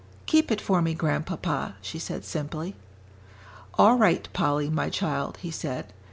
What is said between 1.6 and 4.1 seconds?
she said simply. "All